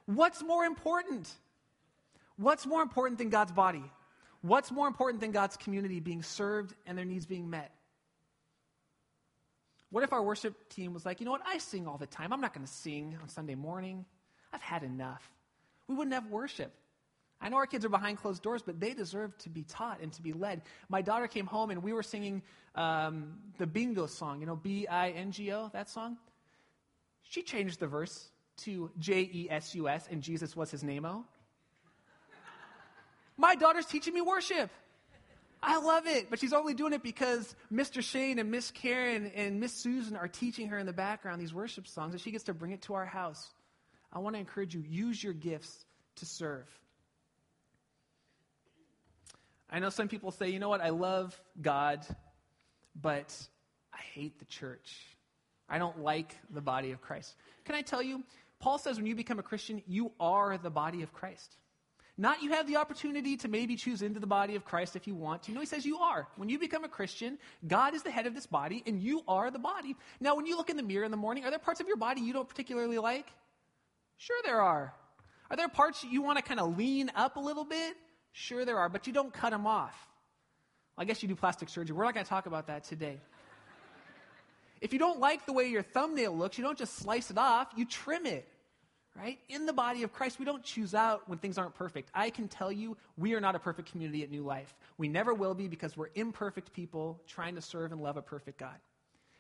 [0.06, 1.30] What's more important?
[2.38, 3.84] What's more important than God's body?
[4.41, 7.71] What's more important than God's community being served and their needs being met?
[9.91, 12.34] What if our worship team was like, you know what, I sing all the time.
[12.34, 14.06] I'm not going to sing on Sunday morning.
[14.52, 15.30] I've had enough.
[15.88, 16.74] We wouldn't have worship.
[17.41, 20.13] I know our kids are behind closed doors, but they deserve to be taught and
[20.13, 20.62] to be led.
[20.89, 22.43] My daughter came home and we were singing
[22.75, 26.17] um, the bingo song, you know, B I N G O, that song.
[27.23, 31.06] She changed the verse to J E S U S and Jesus was his name
[31.06, 31.25] O.
[33.38, 34.69] My daughter's teaching me worship.
[35.63, 38.04] I love it, but she's only doing it because Mr.
[38.04, 41.88] Shane and Miss Karen and Miss Susan are teaching her in the background these worship
[41.88, 43.54] songs, and she gets to bring it to our house.
[44.12, 45.86] I want to encourage you use your gifts
[46.17, 46.67] to serve.
[49.71, 52.05] I know some people say, you know what, I love God,
[52.99, 53.36] but
[53.93, 54.97] I hate the church.
[55.69, 57.36] I don't like the body of Christ.
[57.63, 58.23] Can I tell you,
[58.60, 61.55] Paul says when you become a Christian, you are the body of Christ.
[62.17, 65.15] Not you have the opportunity to maybe choose into the body of Christ if you
[65.15, 65.53] want to.
[65.53, 66.27] No, he says you are.
[66.36, 69.49] When you become a Christian, God is the head of this body and you are
[69.49, 69.95] the body.
[70.19, 71.95] Now, when you look in the mirror in the morning, are there parts of your
[71.95, 73.27] body you don't particularly like?
[74.17, 74.93] Sure, there are.
[75.49, 77.95] Are there parts you want to kind of lean up a little bit?
[78.33, 79.95] Sure, there are, but you don't cut them off.
[80.97, 81.95] I guess you do plastic surgery.
[81.95, 83.19] We're not going to talk about that today.
[84.81, 87.67] If you don't like the way your thumbnail looks, you don't just slice it off,
[87.75, 88.47] you trim it
[89.17, 89.39] right?
[89.49, 92.09] In the body of Christ, we don't choose out when things aren't perfect.
[92.13, 94.73] I can tell you, we are not a perfect community at New Life.
[94.97, 98.57] We never will be because we're imperfect people trying to serve and love a perfect
[98.57, 98.75] God.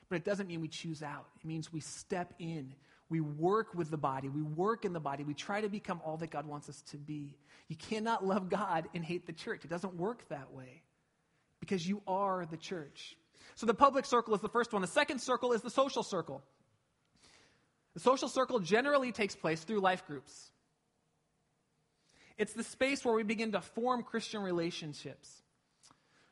[0.09, 2.73] But it doesn't mean we choose out, it means we step in.
[3.11, 4.29] We work with the body.
[4.29, 5.25] We work in the body.
[5.25, 7.35] We try to become all that God wants us to be.
[7.67, 9.65] You cannot love God and hate the church.
[9.65, 10.81] It doesn't work that way
[11.59, 13.17] because you are the church.
[13.55, 14.81] So the public circle is the first one.
[14.81, 16.41] The second circle is the social circle.
[17.95, 20.49] The social circle generally takes place through life groups.
[22.37, 25.29] It's the space where we begin to form Christian relationships.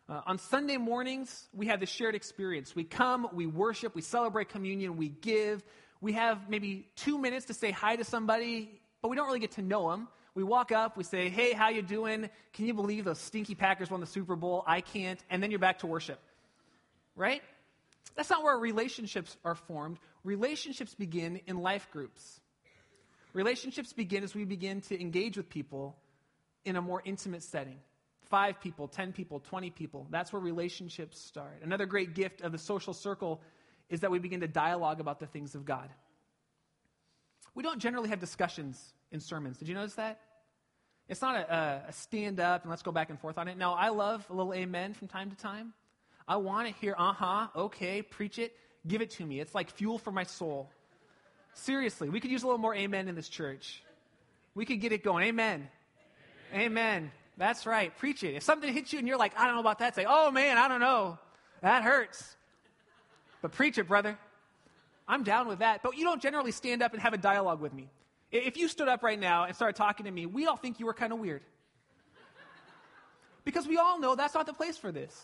[0.07, 2.73] Uh, on Sunday mornings, we have the shared experience.
[2.73, 5.61] We come, we worship, we celebrate communion, we give.
[6.01, 9.51] We have maybe two minutes to say hi to somebody, but we don't really get
[9.53, 10.07] to know them.
[10.33, 12.29] We walk up, we say, "Hey, how you doing?
[12.53, 14.63] Can you believe those stinky Packers won the Super Bowl?
[14.65, 16.19] I can't." And then you're back to worship.
[17.15, 17.43] Right?
[18.15, 19.99] That's not where relationships are formed.
[20.23, 22.39] Relationships begin in life groups.
[23.33, 25.97] Relationships begin as we begin to engage with people
[26.65, 27.79] in a more intimate setting.
[28.29, 30.07] Five people, 10 people, 20 people.
[30.09, 31.62] That's where relationships start.
[31.63, 33.41] Another great gift of the social circle
[33.89, 35.89] is that we begin to dialogue about the things of God.
[37.56, 39.58] We don't generally have discussions in sermons.
[39.58, 40.19] Did you notice that?
[41.08, 43.58] It's not a, a stand up and let's go back and forth on it.
[43.58, 45.73] Now, I love a little amen from time to time.
[46.28, 48.56] I want to hear, uh huh, okay, preach it,
[48.88, 49.39] give it to me.
[49.39, 50.69] It's like fuel for my soul.
[51.56, 53.82] Seriously, we could use a little more amen in this church.
[54.54, 55.25] We could get it going.
[55.25, 55.67] Amen.
[56.54, 56.65] Amen.
[56.65, 57.12] amen.
[57.38, 57.97] That's right.
[57.97, 58.36] Preach it.
[58.36, 60.58] If something hits you and you're like, I don't know about that, say, oh man,
[60.58, 61.17] I don't know.
[61.62, 62.36] That hurts.
[63.41, 64.17] But preach it, brother.
[65.08, 65.82] I'm down with that.
[65.82, 67.89] But you don't generally stand up and have a dialogue with me.
[68.32, 70.86] If you stood up right now and started talking to me, we all think you
[70.86, 71.41] were kind of weird.
[73.43, 75.19] Because we all know that's not the place for this.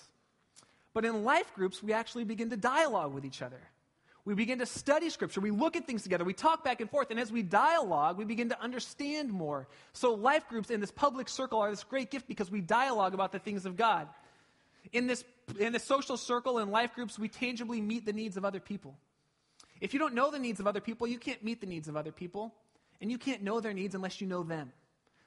[0.93, 3.62] But in life groups, we actually begin to dialogue with each other.
[4.23, 5.39] We begin to study scripture.
[5.39, 6.23] We look at things together.
[6.23, 7.12] We talk back and forth.
[7.12, 9.67] And as we dialogue, we begin to understand more.
[9.93, 13.32] So, life groups in this public circle are this great gift because we dialogue about
[13.32, 14.08] the things of God.
[14.91, 15.23] In this,
[15.59, 18.97] in this social circle and life groups, we tangibly meet the needs of other people.
[19.81, 21.97] If you don't know the needs of other people, you can't meet the needs of
[21.97, 22.53] other people.
[23.01, 24.71] And you can't know their needs unless you know them.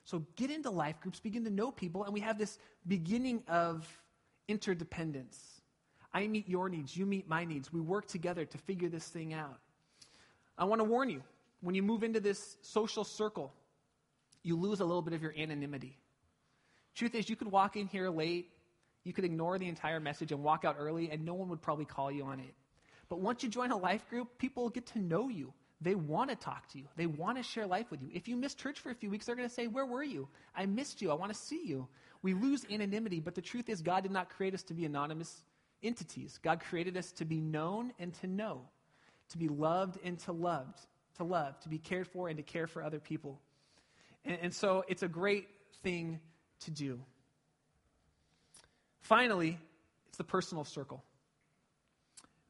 [0.05, 3.87] So, get into life groups, begin to know people, and we have this beginning of
[4.49, 5.61] interdependence.
[6.15, 7.71] I meet your needs, you meet my needs.
[7.71, 9.59] We work together to figure this thing out.
[10.57, 11.23] I want to warn you
[11.61, 13.53] when you move into this social circle,
[14.43, 15.99] you lose a little bit of your anonymity.
[16.95, 18.51] Truth is, you could walk in here late,
[19.05, 21.85] you could ignore the entire message and walk out early, and no one would probably
[21.85, 22.55] call you on it.
[23.09, 25.53] But once you join a life group, people get to know you.
[25.81, 26.85] They want to talk to you.
[26.97, 28.11] They want to share life with you.
[28.13, 30.29] If you miss church for a few weeks, they're going to say, Where were you?
[30.55, 31.11] I missed you.
[31.11, 31.87] I want to see you.
[32.23, 35.45] We lose anonymity, but the truth is, God did not create us to be anonymous
[35.83, 36.39] entities.
[36.43, 38.63] God created us to be known and to know,
[39.31, 40.81] to be loved and to loved,
[41.19, 43.41] to love, to be cared for and to care for other people.
[44.25, 45.47] And, and so it's a great
[45.85, 46.19] thing
[46.61, 47.01] to do.
[49.09, 49.59] Finally,
[50.09, 51.03] it's the personal circle.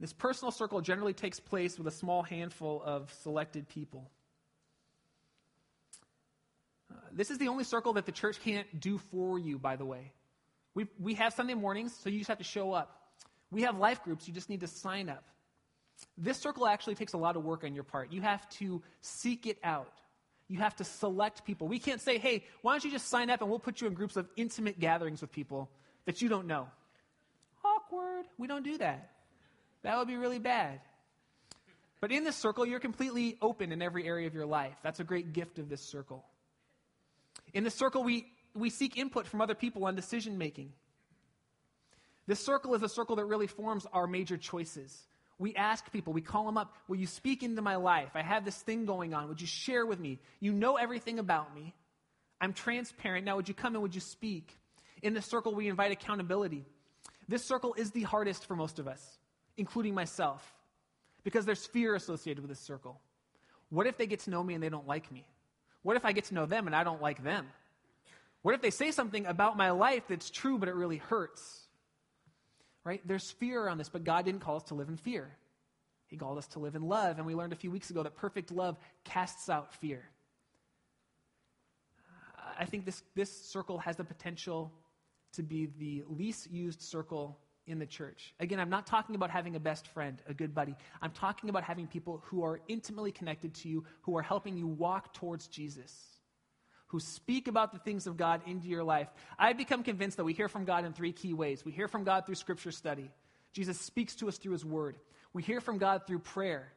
[0.00, 4.10] This personal circle generally takes place with a small handful of selected people.
[6.90, 9.84] Uh, this is the only circle that the church can't do for you, by the
[9.84, 10.10] way.
[10.74, 13.12] We, we have Sunday mornings, so you just have to show up.
[13.52, 15.22] We have life groups, you just need to sign up.
[16.16, 18.12] This circle actually takes a lot of work on your part.
[18.12, 20.00] You have to seek it out.
[20.48, 21.68] You have to select people.
[21.68, 23.94] We can't say, hey, why don't you just sign up and we'll put you in
[23.94, 25.70] groups of intimate gatherings with people
[26.08, 26.66] that you don't know.
[27.62, 28.24] Awkward.
[28.38, 29.10] We don't do that.
[29.82, 30.80] That would be really bad.
[32.00, 34.72] But in this circle, you're completely open in every area of your life.
[34.82, 36.24] That's a great gift of this circle.
[37.52, 40.72] In this circle, we, we seek input from other people on decision making.
[42.26, 44.96] This circle is a circle that really forms our major choices.
[45.38, 48.12] We ask people, we call them up, Will you speak into my life?
[48.14, 49.28] I have this thing going on.
[49.28, 50.20] Would you share with me?
[50.40, 51.74] You know everything about me.
[52.40, 53.26] I'm transparent.
[53.26, 54.56] Now, would you come and would you speak?
[55.02, 56.64] In this circle, we invite accountability.
[57.28, 59.18] This circle is the hardest for most of us,
[59.56, 60.54] including myself,
[61.24, 63.00] because there's fear associated with this circle.
[63.70, 65.26] What if they get to know me and they don't like me?
[65.82, 67.46] What if I get to know them and I don't like them?
[68.42, 71.68] What if they say something about my life that's true, but it really hurts?
[72.88, 73.02] right?
[73.04, 75.28] There's fear around this, but God didn't call us to live in fear.
[76.06, 78.16] He called us to live in love, and we learned a few weeks ago that
[78.16, 80.02] perfect love casts out fear.
[82.58, 84.72] I think this, this circle has the potential
[85.32, 88.34] to be the least used circle in the church.
[88.40, 90.74] Again, I'm not talking about having a best friend, a good buddy.
[91.02, 94.66] I'm talking about having people who are intimately connected to you, who are helping you
[94.66, 95.94] walk towards Jesus,
[96.86, 99.08] who speak about the things of God into your life.
[99.38, 101.64] I've become convinced that we hear from God in three key ways.
[101.64, 103.10] We hear from God through scripture study.
[103.52, 104.96] Jesus speaks to us through his word.
[105.34, 106.72] We hear from God through prayer.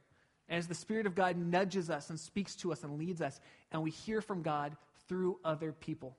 [0.49, 3.39] As the Spirit of God nudges us and speaks to us and leads us,
[3.71, 4.75] and we hear from God
[5.07, 6.17] through other people.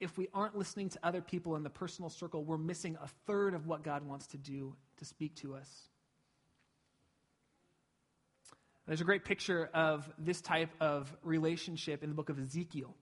[0.00, 3.54] If we aren't listening to other people in the personal circle, we're missing a third
[3.54, 5.68] of what God wants to do to speak to us.
[8.86, 12.94] There's a great picture of this type of relationship in the book of Ezekiel.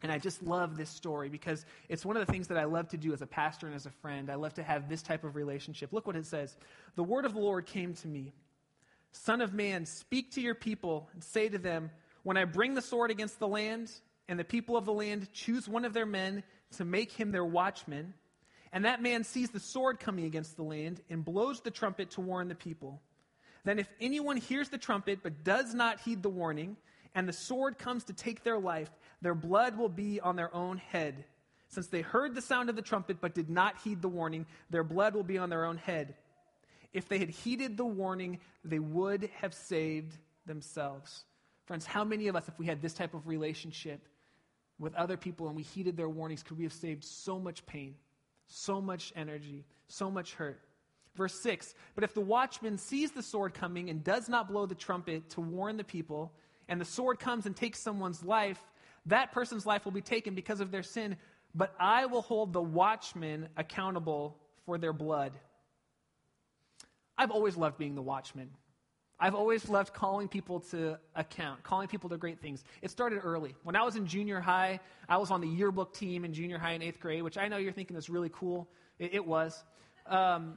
[0.00, 2.88] And I just love this story because it's one of the things that I love
[2.90, 4.30] to do as a pastor and as a friend.
[4.30, 5.92] I love to have this type of relationship.
[5.92, 6.56] Look what it says
[6.94, 8.32] The word of the Lord came to me
[9.12, 11.90] Son of man, speak to your people and say to them,
[12.22, 13.90] when I bring the sword against the land,
[14.28, 16.42] and the people of the land choose one of their men
[16.76, 18.14] to make him their watchman,
[18.72, 22.20] and that man sees the sword coming against the land and blows the trumpet to
[22.20, 23.00] warn the people,
[23.64, 26.76] then if anyone hears the trumpet but does not heed the warning,
[27.14, 28.90] and the sword comes to take their life,
[29.22, 31.24] their blood will be on their own head.
[31.68, 34.84] Since they heard the sound of the trumpet but did not heed the warning, their
[34.84, 36.14] blood will be on their own head.
[36.92, 41.24] If they had heeded the warning, they would have saved themselves.
[41.66, 44.00] Friends, how many of us, if we had this type of relationship
[44.78, 47.94] with other people and we heeded their warnings, could we have saved so much pain,
[48.46, 50.60] so much energy, so much hurt?
[51.16, 54.74] Verse 6 But if the watchman sees the sword coming and does not blow the
[54.74, 56.32] trumpet to warn the people,
[56.68, 58.60] and the sword comes and takes someone's life,
[59.06, 61.16] that person's life will be taken because of their sin,
[61.54, 65.32] but I will hold the watchman accountable for their blood.
[67.16, 68.50] I've always loved being the watchman.
[69.20, 72.62] I've always loved calling people to account, calling people to great things.
[72.82, 73.56] It started early.
[73.64, 74.78] When I was in junior high,
[75.08, 77.56] I was on the yearbook team in junior high in eighth grade, which I know
[77.56, 78.68] you're thinking is really cool.
[78.98, 79.64] It, it was.
[80.06, 80.56] Um,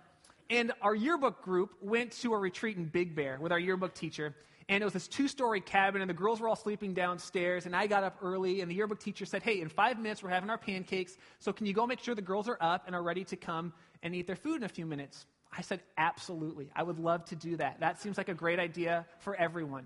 [0.52, 4.36] and our yearbook group went to a retreat in Big Bear with our yearbook teacher.
[4.69, 7.65] And it was this two story cabin, and the girls were all sleeping downstairs.
[7.65, 10.30] And I got up early, and the yearbook teacher said, Hey, in five minutes, we're
[10.30, 11.17] having our pancakes.
[11.39, 13.74] So can you go make sure the girls are up and are ready to come
[14.04, 15.26] and eat their food in a few minutes?
[15.56, 16.70] I said, absolutely.
[16.76, 17.82] I would love to do that.
[17.82, 19.86] That seems like a great idea for everyone.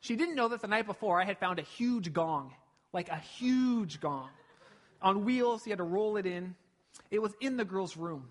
[0.00, 2.54] She didn't know that the night before I had found a huge gong,
[2.92, 4.30] like a huge gong.
[5.02, 6.54] On wheels, you had to roll it in.
[7.10, 8.28] It was in the girls' room.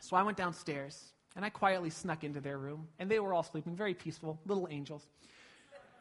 [0.00, 3.44] So I went downstairs and I quietly snuck into their room, and they were all
[3.44, 5.06] sleeping, very peaceful, little angels.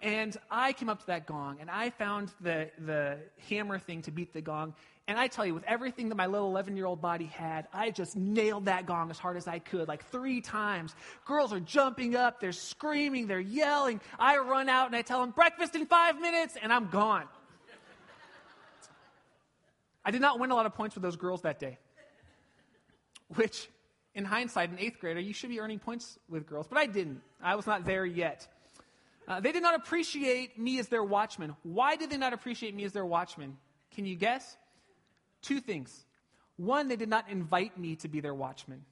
[0.01, 4.11] And I came up to that gong and I found the, the hammer thing to
[4.11, 4.73] beat the gong,
[5.07, 7.91] and I tell you, with everything that my little 11 year old body had, I
[7.91, 10.93] just nailed that gong as hard as I could, like three times.
[11.25, 14.01] Girls are jumping up, they're screaming, they're yelling.
[14.19, 17.23] I run out and I tell them, breakfast in five minutes, and I'm gone.
[20.03, 21.77] I did not win a lot of points with those girls that day,
[23.35, 23.69] which,
[24.13, 27.21] in hindsight, an eighth grader, you should be earning points with girls, but I didn't.
[27.41, 28.47] I was not there yet.
[29.25, 31.55] Uh, they did not appreciate me as their watchman.
[31.63, 33.57] Why did they not appreciate me as their watchman?
[33.91, 34.55] Can you guess?
[35.47, 36.05] Two things.
[36.57, 38.83] One, they did not invite me to be their watchman.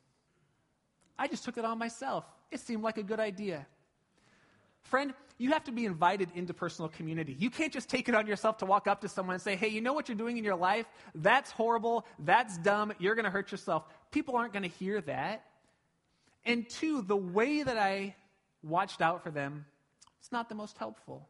[1.19, 2.23] I just took it on myself.
[2.49, 3.65] It seemed like a good idea.
[4.83, 7.35] Friend, you have to be invited into personal community.
[7.37, 9.67] You can't just take it on yourself to walk up to someone and say, hey,
[9.67, 10.85] you know what you're doing in your life?
[11.13, 12.05] That's horrible.
[12.19, 12.93] That's dumb.
[12.99, 13.83] You're going to hurt yourself.
[14.11, 15.43] People aren't going to hear that.
[16.45, 18.15] And two, the way that I
[18.63, 19.65] watched out for them,
[20.21, 21.27] it's not the most helpful.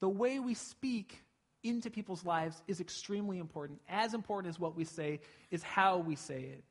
[0.00, 1.22] The way we speak
[1.68, 3.80] into people's lives is extremely important.
[3.88, 6.64] As important as what we say is how we say it.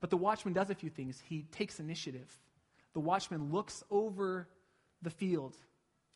[0.00, 1.22] But the watchman does a few things.
[1.26, 2.28] He takes initiative.
[2.94, 4.48] The watchman looks over
[5.02, 5.56] the field,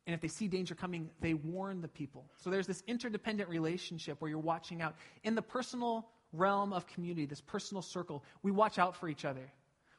[0.07, 2.25] and if they see danger coming, they warn the people.
[2.39, 4.97] So there's this interdependent relationship where you're watching out.
[5.23, 9.53] In the personal realm of community, this personal circle, we watch out for each other.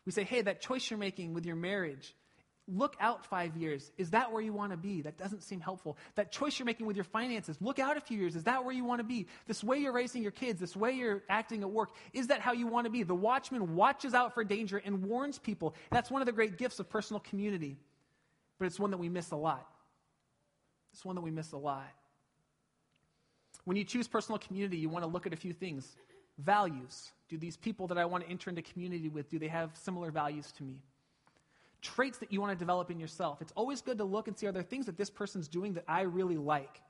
[0.06, 2.13] We say, hey, that choice you're making with your marriage,
[2.67, 3.91] Look out five years.
[3.97, 5.02] Is that where you want to be?
[5.02, 5.97] That doesn't seem helpful.
[6.15, 8.38] That choice you're making with your finances, look out a few years.
[8.38, 9.28] Is that where you want to be?
[9.47, 12.54] This way you're raising your kids, this way you're acting at work, is that how
[12.54, 13.04] you want to be?
[13.04, 15.76] The watchman watches out for danger and warns people.
[15.91, 17.76] That's one of the great gifts of personal community,
[18.60, 19.67] but it's one that we miss a lot.
[20.93, 21.91] It's one that we miss a lot.
[23.65, 25.97] When you choose personal community, you want to look at a few things
[26.38, 27.12] values.
[27.30, 30.12] Do these people that I want to enter into community with, do they have similar
[30.12, 30.76] values to me?
[31.83, 33.41] Traits that you want to develop in yourself.
[33.41, 35.84] It's always good to look and see are there things that this person's doing that
[35.88, 36.81] I really like?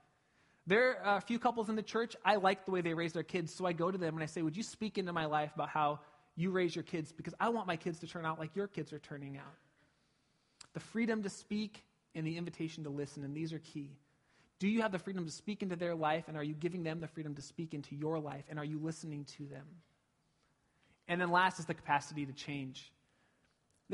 [0.66, 3.22] There are a few couples in the church, I like the way they raise their
[3.22, 5.50] kids, so I go to them and I say, Would you speak into my life
[5.54, 6.00] about how
[6.36, 8.92] you raise your kids because I want my kids to turn out like your kids
[8.92, 9.54] are turning out.
[10.72, 11.84] The freedom to speak
[12.14, 13.90] and the invitation to listen, and these are key.
[14.58, 17.00] Do you have the freedom to speak into their life, and are you giving them
[17.00, 19.66] the freedom to speak into your life, and are you listening to them?
[21.06, 22.90] And then last is the capacity to change.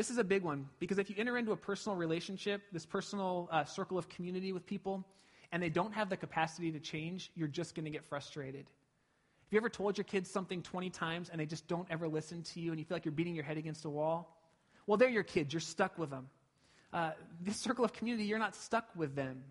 [0.00, 3.50] This is a big one because if you enter into a personal relationship, this personal
[3.52, 5.04] uh, circle of community with people,
[5.52, 8.60] and they don't have the capacity to change, you're just going to get frustrated.
[8.64, 12.42] Have you ever told your kids something 20 times and they just don't ever listen
[12.44, 14.38] to you and you feel like you're beating your head against a wall?
[14.86, 15.52] Well, they're your kids.
[15.52, 16.30] You're stuck with them.
[16.94, 17.10] Uh,
[17.42, 19.44] this circle of community, you're not stuck with them.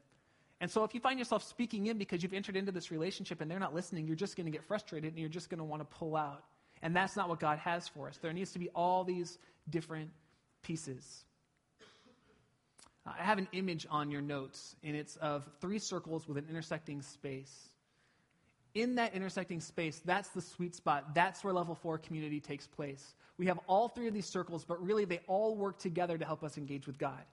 [0.61, 3.51] And so if you find yourself speaking in because you've entered into this relationship and
[3.51, 5.83] they're not listening, you're just going to get frustrated and you're just going to want
[5.83, 6.43] to pull out.
[6.81, 8.17] And that's not what God has for us.
[8.17, 9.37] There needs to be all these
[9.69, 10.09] different
[10.61, 11.25] pieces.
[13.05, 17.01] I have an image on your notes, and it's of three circles with an intersecting
[17.01, 17.69] space.
[18.75, 21.15] In that intersecting space, that's the sweet spot.
[21.15, 23.15] That's where level four community takes place.
[23.37, 26.43] We have all three of these circles, but really they all work together to help
[26.43, 27.23] us engage with God.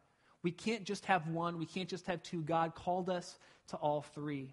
[0.42, 2.42] We can't just have one, we can't just have two.
[2.42, 4.52] God called us to all three.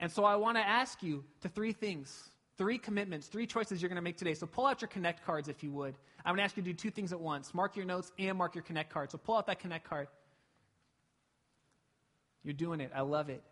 [0.00, 3.88] And so I want to ask you to three things Three commitments, three choices you're
[3.88, 4.34] going to make today.
[4.34, 5.94] So pull out your Connect cards if you would.
[6.24, 8.36] I'm going to ask you to do two things at once mark your notes and
[8.36, 9.10] mark your Connect card.
[9.10, 10.08] So pull out that Connect card.
[12.44, 12.90] You're doing it.
[12.94, 13.42] I love it.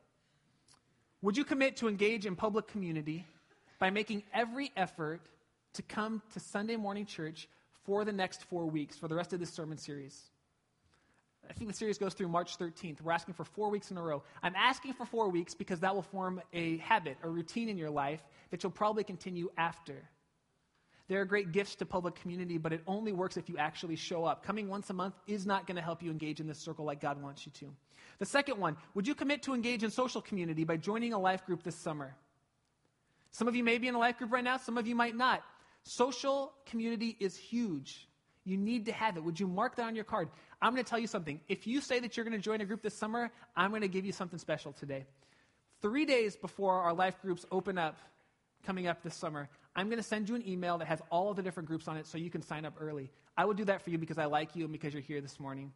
[1.22, 3.26] Would you commit to engage in public community
[3.78, 5.20] by making every effort
[5.74, 7.48] to come to Sunday morning church
[7.84, 10.30] for the next four weeks, for the rest of this sermon series?
[11.50, 13.02] I think the series goes through March 13th.
[13.02, 14.22] We're asking for four weeks in a row.
[14.40, 17.90] I'm asking for four weeks because that will form a habit, a routine in your
[17.90, 19.96] life that you'll probably continue after.
[21.08, 24.24] There are great gifts to public community, but it only works if you actually show
[24.24, 24.44] up.
[24.44, 27.00] Coming once a month is not going to help you engage in this circle like
[27.00, 27.74] God wants you to.
[28.20, 31.44] The second one, would you commit to engage in social community by joining a life
[31.44, 32.14] group this summer?
[33.32, 35.16] Some of you may be in a life group right now, some of you might
[35.16, 35.42] not.
[35.82, 38.06] Social community is huge.
[38.44, 39.24] You need to have it.
[39.24, 40.28] Would you mark that on your card?
[40.62, 41.40] I'm going to tell you something.
[41.48, 43.88] If you say that you're going to join a group this summer, I'm going to
[43.88, 45.04] give you something special today.
[45.82, 47.98] Three days before our life groups open up,
[48.64, 51.36] coming up this summer, I'm going to send you an email that has all of
[51.36, 53.10] the different groups on it so you can sign up early.
[53.36, 55.38] I will do that for you because I like you and because you're here this
[55.38, 55.72] morning.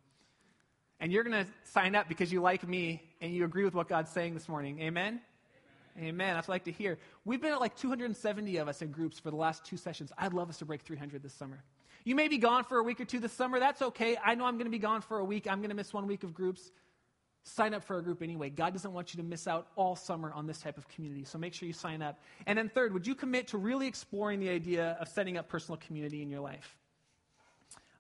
[1.01, 3.89] And you're going to sign up because you like me and you agree with what
[3.89, 4.81] God's saying this morning.
[4.81, 5.21] Amen?
[5.97, 6.09] Amen.
[6.09, 6.37] Amen.
[6.37, 6.99] What like to hear.
[7.25, 10.12] We've been at like 270 of us in groups for the last two sessions.
[10.19, 11.62] I'd love us to break 300 this summer.
[12.05, 13.59] You may be gone for a week or two this summer.
[13.59, 14.18] That's okay.
[14.22, 15.46] I know I'm going to be gone for a week.
[15.50, 16.70] I'm going to miss one week of groups.
[17.44, 18.50] Sign up for a group anyway.
[18.50, 21.24] God doesn't want you to miss out all summer on this type of community.
[21.24, 22.20] So make sure you sign up.
[22.46, 25.78] And then, third, would you commit to really exploring the idea of setting up personal
[25.78, 26.76] community in your life?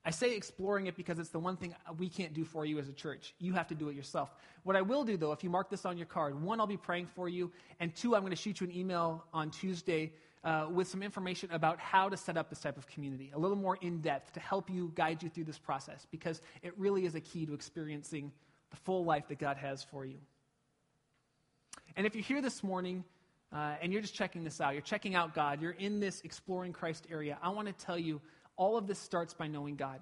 [0.06, 2.90] I say exploring it because it's the one thing we can't do for you as
[2.90, 3.34] a church.
[3.38, 4.34] You have to do it yourself.
[4.62, 6.76] What I will do, though, if you mark this on your card, one, I'll be
[6.76, 7.50] praying for you,
[7.80, 10.12] and two, I'm going to shoot you an email on Tuesday
[10.44, 13.56] uh, with some information about how to set up this type of community, a little
[13.56, 17.14] more in depth to help you guide you through this process, because it really is
[17.14, 18.30] a key to experiencing
[18.70, 20.18] the full life that God has for you.
[21.96, 23.04] And if you're here this morning
[23.52, 26.72] uh, and you're just checking this out, you're checking out God, you're in this exploring
[26.72, 28.20] Christ area, I want to tell you
[28.56, 30.00] all of this starts by knowing God.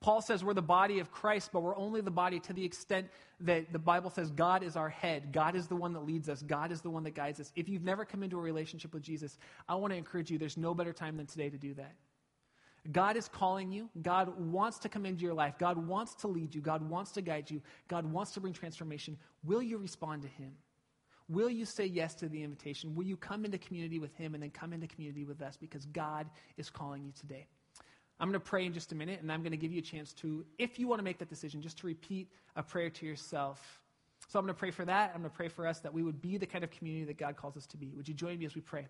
[0.00, 3.08] Paul says we're the body of Christ, but we're only the body to the extent
[3.40, 5.32] that the Bible says God is our head.
[5.32, 6.42] God is the one that leads us.
[6.42, 7.50] God is the one that guides us.
[7.56, 9.38] If you've never come into a relationship with Jesus,
[9.68, 11.94] I want to encourage you there's no better time than today to do that.
[12.92, 13.88] God is calling you.
[14.00, 15.58] God wants to come into your life.
[15.58, 16.60] God wants to lead you.
[16.60, 17.60] God wants to guide you.
[17.88, 19.16] God wants to bring transformation.
[19.44, 20.52] Will you respond to Him?
[21.28, 22.94] Will you say yes to the invitation?
[22.94, 25.84] Will you come into community with Him and then come into community with us because
[25.86, 27.46] God is calling you today?
[28.18, 29.82] I'm going to pray in just a minute, and I'm going to give you a
[29.82, 33.06] chance to, if you want to make that decision, just to repeat a prayer to
[33.06, 33.80] yourself.
[34.28, 35.12] So I'm going to pray for that.
[35.14, 37.18] I'm going to pray for us that we would be the kind of community that
[37.18, 37.92] God calls us to be.
[37.94, 38.86] Would you join me as we pray?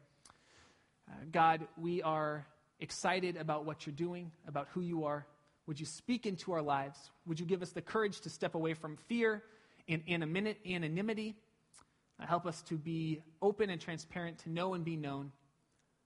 [1.09, 2.47] Uh, God, we are
[2.79, 5.27] excited about what you're doing, about who you are.
[5.67, 6.99] Would you speak into our lives?
[7.27, 9.43] Would you give us the courage to step away from fear
[9.89, 11.35] and anonymity?
[12.21, 15.33] Uh, help us to be open and transparent, to know and be known.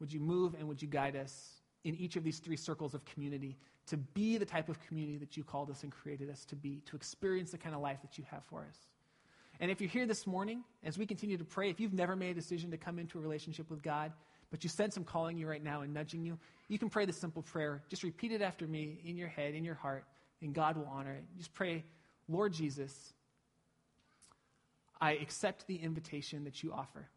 [0.00, 1.59] Would you move and would you guide us?
[1.84, 3.56] In each of these three circles of community
[3.86, 6.82] to be the type of community that you called us and created us to be,
[6.86, 8.76] to experience the kind of life that you have for us.
[9.58, 12.30] And if you're here this morning, as we continue to pray, if you've never made
[12.30, 14.12] a decision to come into a relationship with God,
[14.50, 17.18] but you sense Him calling you right now and nudging you, you can pray this
[17.18, 17.82] simple prayer.
[17.88, 20.04] Just repeat it after me in your head, in your heart,
[20.40, 21.24] and God will honor it.
[21.36, 21.84] Just pray,
[22.28, 23.12] Lord Jesus,
[25.00, 27.08] I accept the invitation that you offer.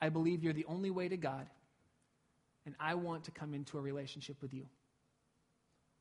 [0.00, 1.46] I believe you're the only way to God
[2.66, 4.66] and I want to come into a relationship with you.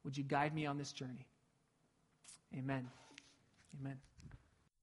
[0.03, 1.27] Would you guide me on this journey?
[2.57, 2.89] Amen.
[3.79, 3.97] Amen.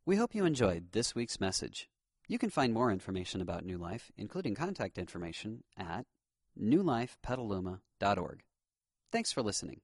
[0.04, 1.88] We hope you enjoyed this week's message.
[2.28, 6.06] You can find more information about New Life, including contact information, at
[6.60, 8.42] newlifepetaluma.org.
[9.12, 9.80] Thanks for listening.